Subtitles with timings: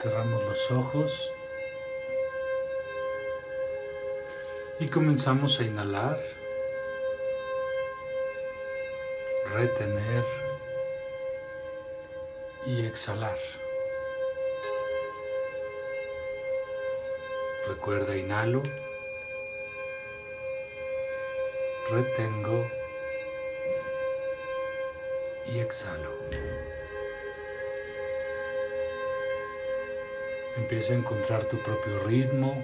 [0.00, 1.32] Cerramos los ojos.
[4.78, 6.22] Y comenzamos a inhalar,
[9.52, 10.24] retener.
[12.64, 13.38] Y exhalar.
[17.66, 18.62] Recuerda, inhalo,
[21.90, 22.70] retengo.
[25.52, 26.57] Y exhalo.
[30.58, 32.62] Empieza a encontrar tu propio ritmo.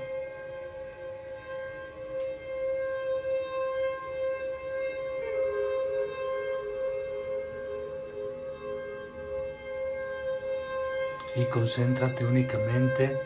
[11.36, 13.16] Y concéntrate únicamente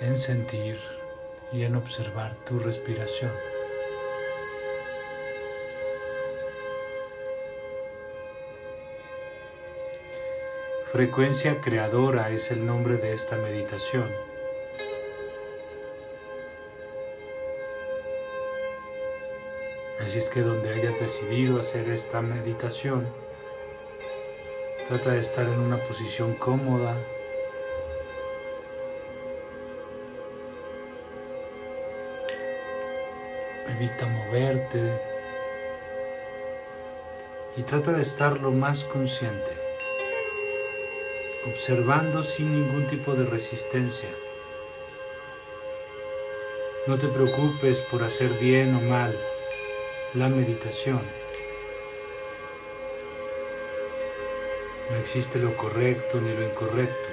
[0.00, 0.78] en sentir
[1.52, 3.53] y en observar tu respiración.
[10.94, 14.08] Frecuencia creadora es el nombre de esta meditación.
[20.00, 23.08] Así es que donde hayas decidido hacer esta meditación,
[24.86, 26.94] trata de estar en una posición cómoda.
[33.76, 34.92] Evita moverte
[37.56, 39.63] y trata de estar lo más consciente
[41.46, 44.08] observando sin ningún tipo de resistencia.
[46.86, 49.16] No te preocupes por hacer bien o mal
[50.14, 51.02] la meditación.
[54.90, 57.08] No existe lo correcto ni lo incorrecto.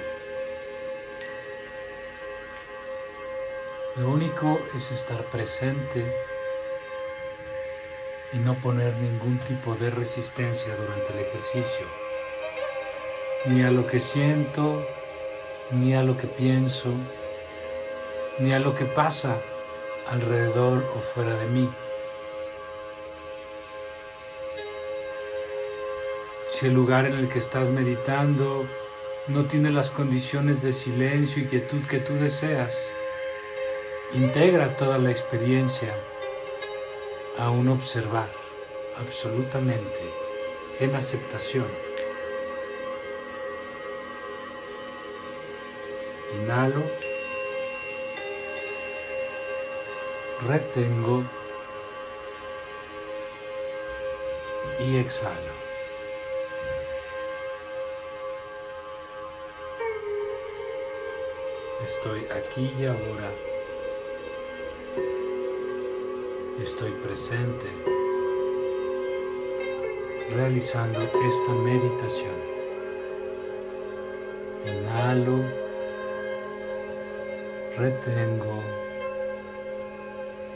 [3.96, 6.04] Lo único es estar presente
[8.32, 12.01] y no poner ningún tipo de resistencia durante el ejercicio
[13.46, 14.86] ni a lo que siento,
[15.70, 16.90] ni a lo que pienso,
[18.38, 19.36] ni a lo que pasa
[20.06, 21.68] alrededor o fuera de mí.
[26.48, 28.64] Si el lugar en el que estás meditando
[29.26, 32.78] no tiene las condiciones de silencio y quietud que tú deseas,
[34.14, 35.94] integra toda la experiencia
[37.38, 38.28] a un observar
[38.98, 40.00] absolutamente
[40.78, 41.91] en aceptación.
[46.34, 46.82] Inhalo.
[50.46, 51.24] Retengo.
[54.80, 55.52] Y exhalo.
[61.84, 63.30] Estoy aquí y ahora.
[66.62, 67.66] Estoy presente
[70.34, 72.34] realizando esta meditación.
[74.64, 75.61] Inhalo
[77.82, 78.62] retengo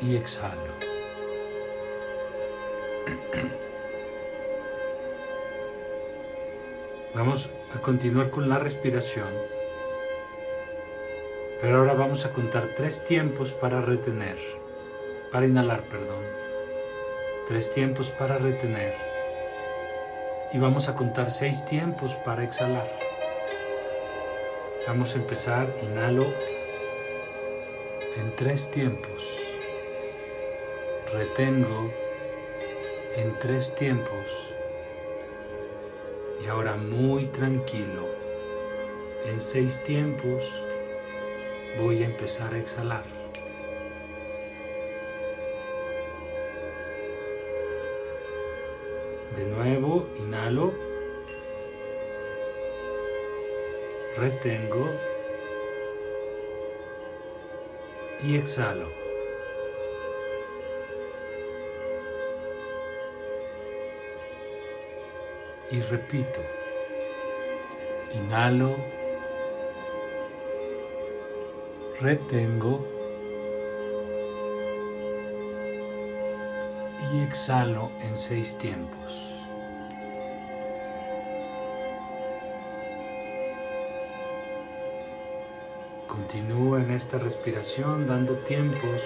[0.01, 0.77] y exhalo.
[7.15, 9.27] Vamos a continuar con la respiración,
[11.61, 14.39] pero ahora vamos a contar tres tiempos para retener,
[15.33, 16.23] para inhalar, perdón.
[17.49, 18.95] Tres tiempos para retener.
[20.53, 22.89] Y vamos a contar seis tiempos para exhalar.
[24.87, 26.27] Vamos a empezar, inhalo
[28.19, 29.41] en tres tiempos.
[31.13, 31.91] Retengo
[33.17, 34.27] en tres tiempos.
[36.43, 38.07] Y ahora muy tranquilo,
[39.27, 40.45] en seis tiempos
[41.79, 43.05] voy a empezar a exhalar.
[49.37, 50.73] De nuevo, inhalo,
[54.17, 54.89] retengo
[58.23, 58.89] y exhalo.
[65.71, 66.41] Y repito,
[68.15, 68.77] inhalo,
[72.01, 72.87] retengo
[77.13, 79.36] y exhalo en seis tiempos.
[86.27, 89.01] Continúa en esta respiración dando tiempos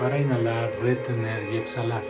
[0.00, 2.02] para inhalar, retener y exhalar.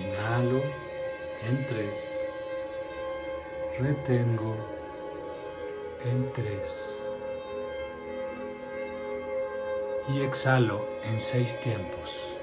[0.00, 0.62] Inhalo
[1.48, 2.18] en tres,
[3.78, 4.83] retengo
[6.04, 6.86] en tres.
[10.14, 12.34] Y exhalo en seis tiempos.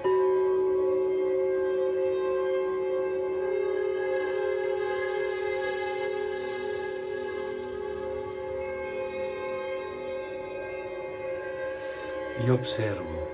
[12.46, 13.28] y observo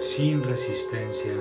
[0.00, 1.34] sin resistencia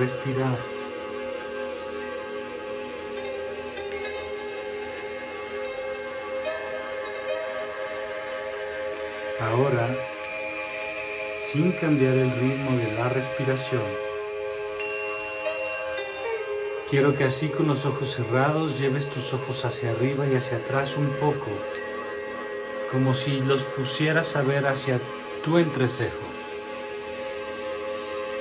[0.00, 0.56] respirar.
[9.40, 9.94] Ahora,
[11.38, 13.82] sin cambiar el ritmo de la respiración,
[16.88, 20.96] quiero que así con los ojos cerrados lleves tus ojos hacia arriba y hacia atrás
[20.96, 21.50] un poco,
[22.90, 24.98] como si los pusieras a ver hacia
[25.44, 26.29] tu entrecejo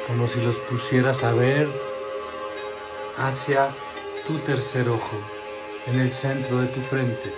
[0.09, 1.69] como si los pusieras a ver
[3.15, 3.69] hacia
[4.25, 5.15] tu tercer ojo,
[5.85, 7.31] en el centro de tu frente.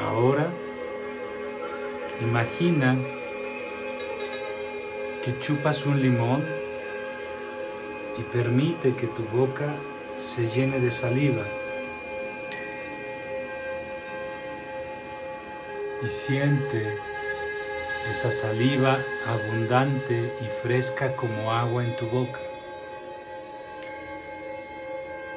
[0.00, 0.48] Ahora,
[2.20, 2.96] imagina
[5.24, 6.44] que chupas un limón
[8.16, 9.74] y permite que tu boca
[10.16, 11.42] se llene de saliva.
[16.02, 16.96] Y siente
[18.10, 22.40] esa saliva abundante y fresca como agua en tu boca.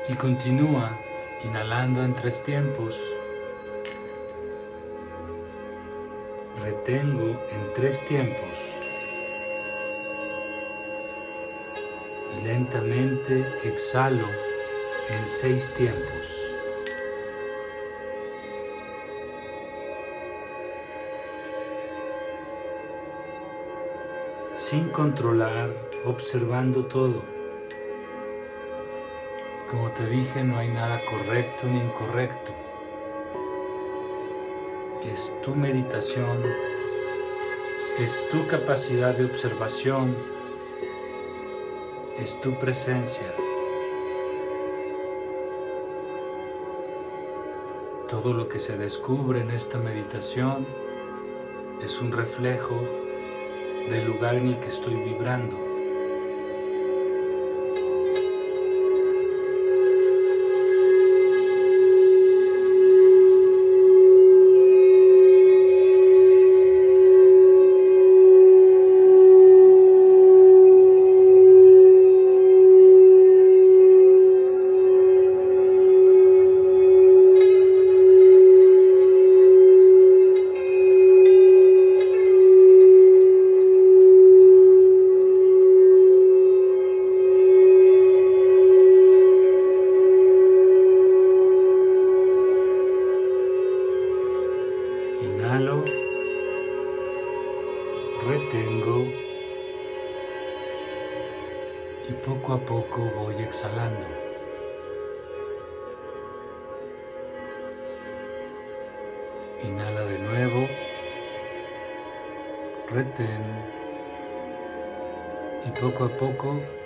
[0.07, 0.97] Y continúa
[1.43, 2.99] inhalando en tres tiempos.
[6.61, 8.57] Retengo en tres tiempos.
[12.37, 14.27] Y lentamente exhalo
[15.09, 16.50] en seis tiempos.
[24.71, 25.69] Sin controlar,
[26.05, 27.21] observando todo.
[29.69, 32.53] Como te dije, no hay nada correcto ni incorrecto.
[35.03, 36.41] Es tu meditación,
[37.99, 40.15] es tu capacidad de observación,
[42.17, 43.27] es tu presencia.
[48.07, 50.65] Todo lo que se descubre en esta meditación
[51.83, 53.00] es un reflejo
[53.89, 55.70] del lugar en el que estoy vibrando.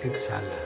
[0.06, 0.56] Exhala.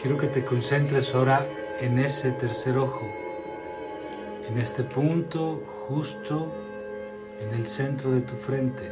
[0.00, 1.46] Quiero que te concentres ahora
[1.80, 3.06] en ese tercer ojo,
[4.48, 6.52] en este punto justo
[7.40, 8.90] en el centro de tu frente.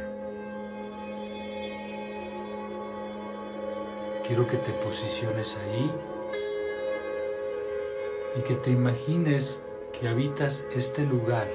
[4.25, 5.91] Quiero que te posiciones ahí
[8.37, 11.47] y que te imagines que habitas este lugar,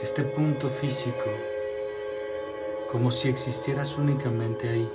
[0.00, 1.30] este punto físico,
[2.92, 4.92] como si existieras únicamente ahí.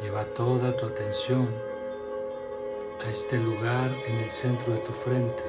[0.00, 1.48] Lleva toda tu atención
[3.04, 5.42] a este lugar en el centro de tu frente.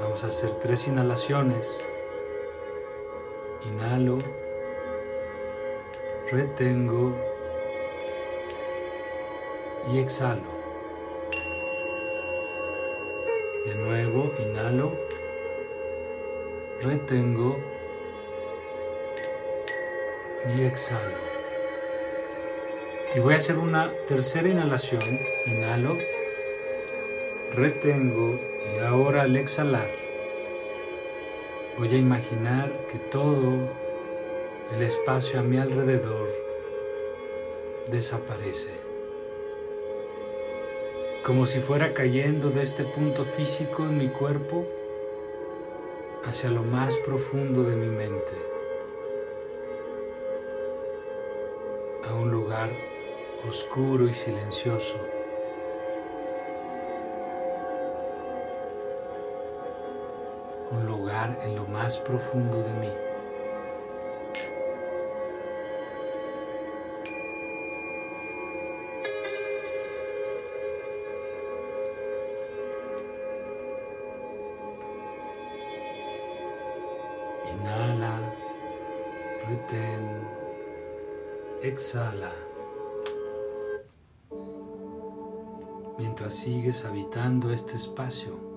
[0.00, 1.82] Vamos a hacer tres inhalaciones.
[3.64, 4.18] Inhalo,
[6.30, 7.16] retengo
[9.90, 10.60] y exhalo.
[13.64, 14.92] De nuevo, inhalo,
[16.82, 17.58] retengo
[20.56, 21.18] y exhalo.
[23.14, 25.02] Y voy a hacer una tercera inhalación.
[25.46, 25.98] Inhalo,
[27.54, 28.38] retengo
[28.74, 29.90] y ahora al exhalar
[31.76, 33.68] voy a imaginar que todo
[34.74, 36.28] el espacio a mi alrededor
[37.90, 38.70] desaparece.
[41.24, 44.66] Como si fuera cayendo de este punto físico en mi cuerpo
[46.24, 48.32] hacia lo más profundo de mi mente.
[52.08, 52.70] A un lugar
[53.48, 54.96] oscuro y silencioso.
[60.72, 63.09] Un lugar en lo más profundo de mí.
[77.52, 78.18] Inhala,
[79.48, 80.26] retén,
[81.62, 82.32] exhala.
[86.00, 88.49] mientras sigues habitando este espacio.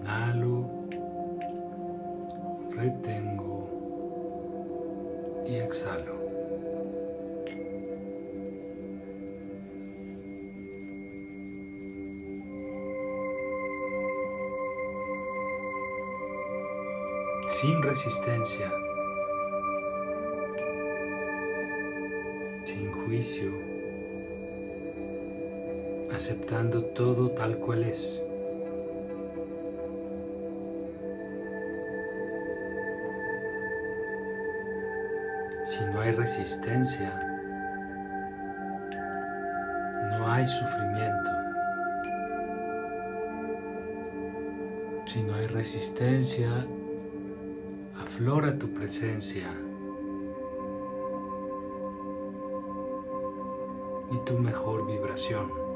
[0.00, 0.64] Inhalo,
[2.70, 3.68] retengo
[5.46, 6.18] y exhalo.
[17.46, 18.70] Sin resistencia,
[22.62, 23.52] sin juicio,
[26.14, 28.22] aceptando todo tal cual es.
[36.28, 37.10] Resistencia,
[40.10, 41.30] no hay sufrimiento.
[45.06, 46.66] Si no hay resistencia,
[47.96, 49.48] aflora tu presencia
[54.12, 55.67] y tu mejor vibración.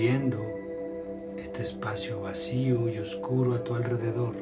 [0.00, 0.42] Percibiendo
[1.36, 4.34] este espacio vacío y oscuro a tu alrededor.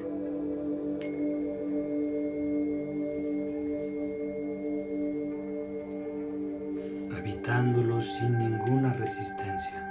[7.10, 9.87] habitándolo sin ninguna resistencia.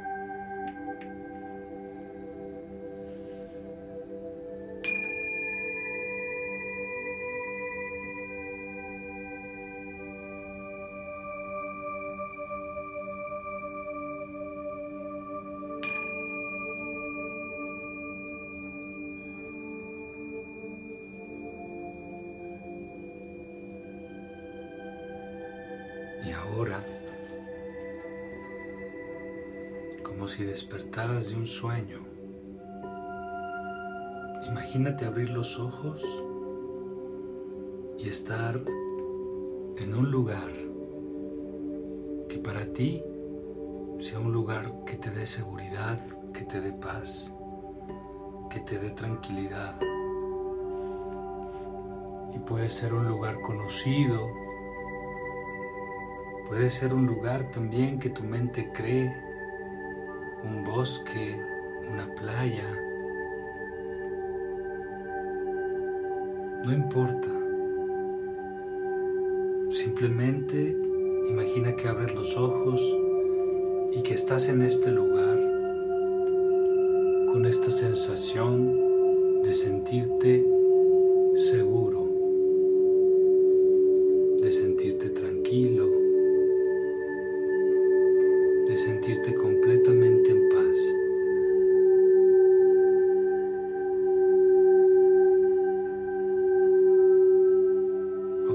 [31.06, 32.00] De un sueño,
[34.48, 36.04] imagínate abrir los ojos
[38.00, 38.60] y estar
[39.78, 40.52] en un lugar
[42.28, 43.04] que para ti
[44.00, 46.02] sea un lugar que te dé seguridad,
[46.34, 47.32] que te dé paz,
[48.50, 49.80] que te dé tranquilidad.
[52.34, 54.28] Y puede ser un lugar conocido,
[56.48, 59.27] puede ser un lugar también que tu mente cree,
[60.44, 61.40] un bosque,
[61.92, 62.68] una playa.
[66.64, 67.28] No importa.
[69.70, 70.76] Simplemente
[71.30, 72.82] imagina que abres los ojos
[73.92, 75.38] y que estás en este lugar
[77.32, 80.44] con esta sensación de sentirte
[81.52, 81.97] seguro,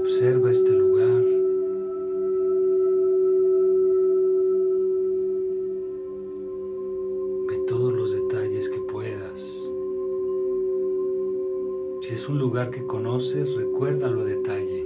[0.03, 1.23] Observa este lugar.
[7.47, 9.71] Ve todos los detalles que puedas.
[12.01, 14.85] Si es un lugar que conoces, recuérdalo a detalle.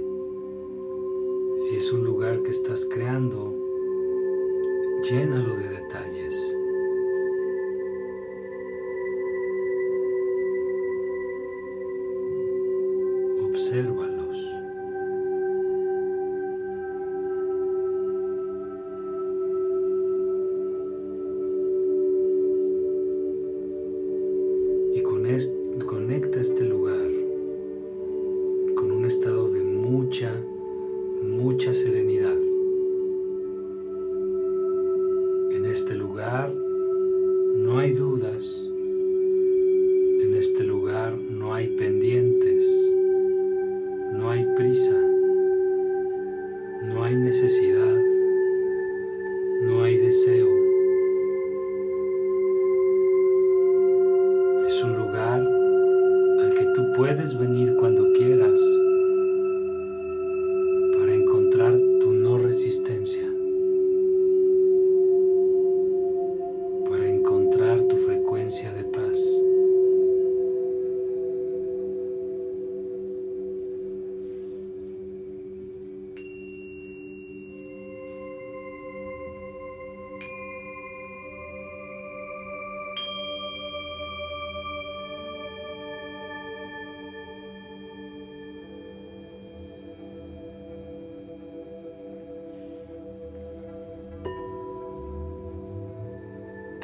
[1.68, 3.56] Si es un lugar que estás creando,
[5.02, 6.07] llénalo de detalles.
[31.58, 31.97] Mucha serenidad.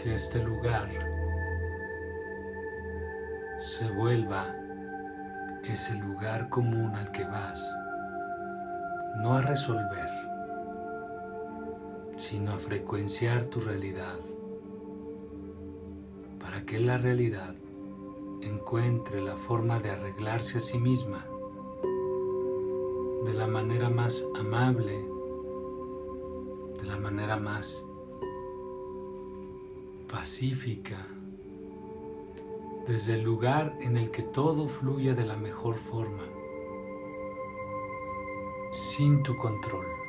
[0.05, 0.91] Que este lugar
[3.59, 4.55] se vuelva
[5.65, 7.59] ese lugar común al que vas,
[9.17, 10.11] no a resolver,
[12.19, 14.19] sino a frecuenciar tu realidad,
[16.39, 17.55] para que la realidad
[18.43, 21.25] encuentre la forma de arreglarse a sí misma
[23.25, 25.03] de la manera más amable,
[26.79, 27.87] de la manera más
[30.25, 31.07] pacífica,
[32.89, 36.23] desde el lugar en el que todo fluya de la mejor forma,
[38.73, 40.04] sin tu control.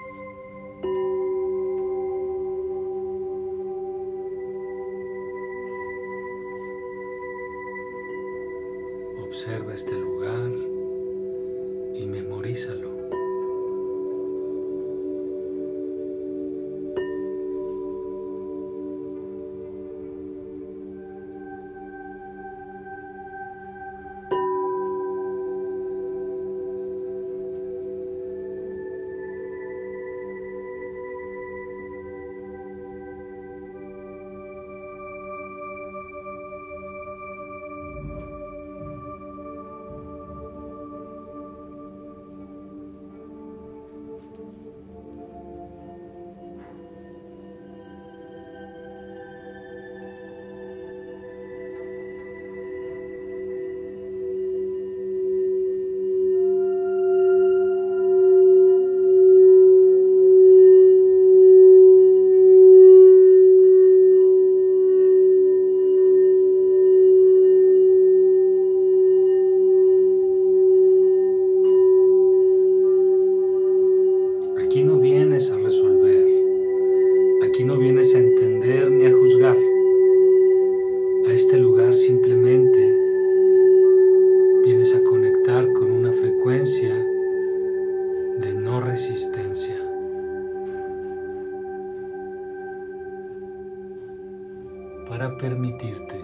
[95.08, 96.20] Para permitirte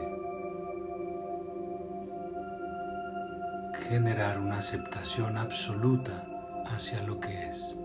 [3.87, 6.27] generar una aceptación absoluta
[6.65, 7.77] hacia lo que es.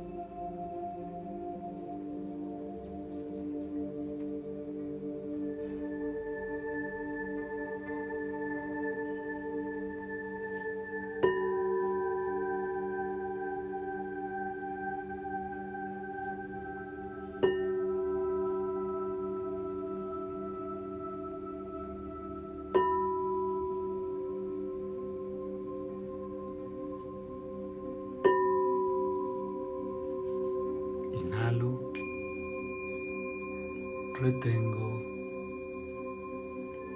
[34.46, 35.02] Retengo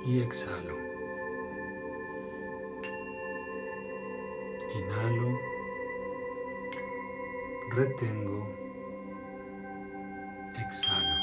[0.06, 0.76] y exhalo.
[4.76, 5.38] Inhalo,
[7.74, 8.46] retengo,
[10.64, 11.16] exhalo.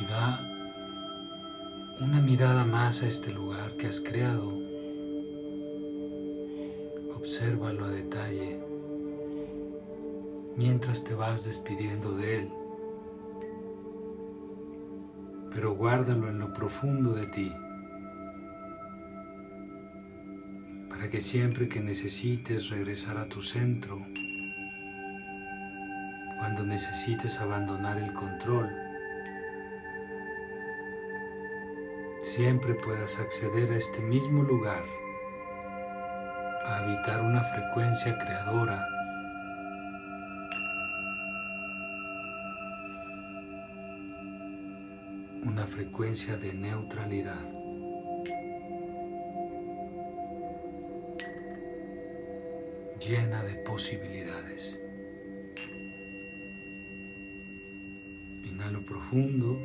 [0.00, 0.40] Y da
[2.00, 4.58] una mirada más a este lugar que has creado.
[7.14, 8.60] Obsérvalo a detalle
[10.56, 12.59] mientras te vas despidiendo de él
[15.60, 17.54] pero guárdalo en lo profundo de ti,
[20.88, 23.98] para que siempre que necesites regresar a tu centro,
[26.38, 28.70] cuando necesites abandonar el control,
[32.22, 34.84] siempre puedas acceder a este mismo lugar,
[36.64, 38.88] a habitar una frecuencia creadora
[45.50, 47.60] una frecuencia de neutralidad.
[53.00, 54.78] llena de posibilidades.
[58.44, 59.58] Inhalo profundo.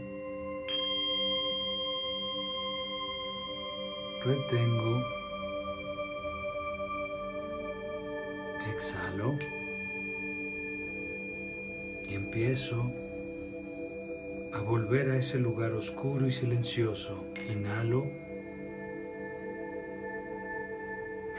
[4.23, 5.03] Retengo.
[8.73, 9.37] Exhalo.
[12.07, 13.04] Y empiezo
[14.55, 17.25] a volver a ese lugar oscuro y silencioso.
[17.51, 18.05] Inhalo,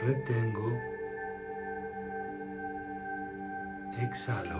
[0.03, 0.71] retengo,
[3.99, 4.59] exhalo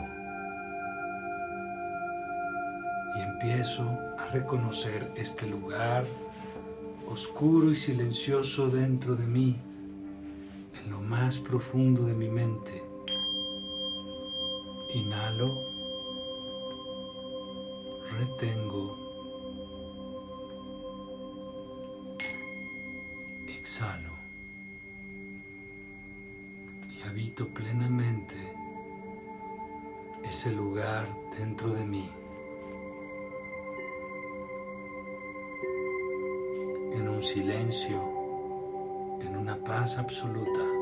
[3.16, 3.84] y empiezo
[4.18, 6.06] a reconocer este lugar
[7.08, 9.56] oscuro y silencioso dentro de mí,
[10.84, 12.84] en lo más profundo de mi mente.
[14.96, 15.67] Inhalo
[18.18, 18.98] retengo,
[23.48, 24.14] exhalo
[26.90, 28.36] y habito plenamente
[30.24, 32.10] ese lugar dentro de mí.
[36.94, 38.02] En un silencio,
[39.22, 40.77] en una paz absoluta.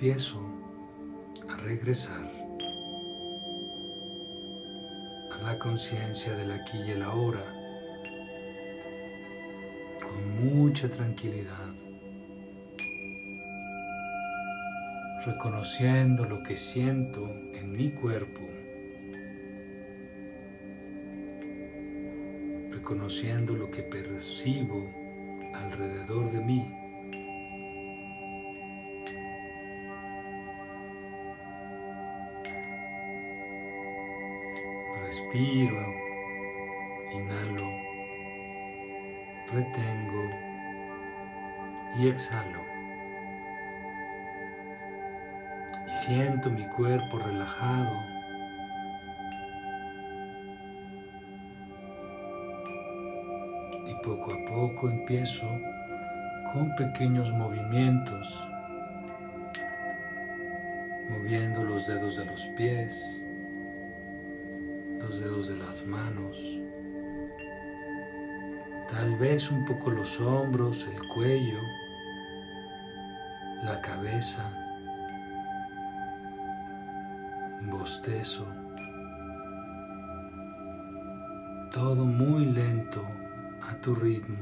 [0.00, 0.40] Empiezo
[1.48, 2.22] a regresar
[5.32, 7.42] a la conciencia del aquí y el ahora
[10.00, 11.74] con mucha tranquilidad.
[15.26, 18.40] reconociendo lo que siento en mi cuerpo,
[22.70, 24.88] reconociendo lo que percibo
[25.54, 26.77] alrededor de mí.
[35.28, 35.94] Respiro,
[37.12, 37.68] inhalo,
[39.52, 40.30] retengo
[41.98, 42.60] y exhalo.
[45.92, 48.00] Siento mi cuerpo relajado.
[53.86, 55.60] Y poco a poco empiezo
[56.54, 58.48] con pequeños movimientos,
[61.10, 63.22] moviendo los dedos de los pies,
[65.08, 66.36] los dedos de las manos,
[68.90, 71.60] tal vez un poco los hombros, el cuello,
[73.62, 74.52] la cabeza,
[77.62, 78.46] bostezo,
[81.72, 83.02] todo muy lento
[83.62, 84.36] a tu ritmo,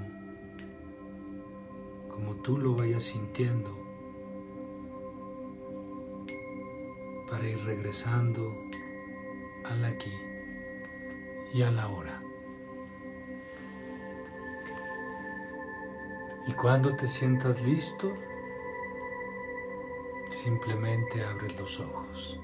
[2.08, 3.70] como tú lo vayas sintiendo,
[7.30, 8.52] para ir regresando
[9.64, 10.25] al aquí
[11.52, 12.22] y a la hora.
[16.46, 18.12] Y cuando te sientas listo,
[20.30, 22.38] simplemente abres los ojos.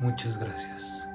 [0.00, 1.05] Muchas gracias.